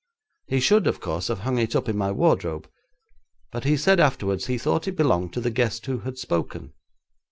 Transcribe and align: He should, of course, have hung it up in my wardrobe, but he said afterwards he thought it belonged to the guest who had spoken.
He 0.47 0.59
should, 0.59 0.87
of 0.87 0.99
course, 0.99 1.27
have 1.27 1.41
hung 1.41 1.59
it 1.59 1.75
up 1.75 1.87
in 1.87 1.95
my 1.95 2.11
wardrobe, 2.11 2.67
but 3.51 3.65
he 3.65 3.77
said 3.77 3.99
afterwards 3.99 4.47
he 4.47 4.57
thought 4.57 4.87
it 4.87 4.97
belonged 4.97 5.31
to 5.33 5.39
the 5.41 5.51
guest 5.51 5.85
who 5.85 5.99
had 5.99 6.17
spoken. 6.17 6.73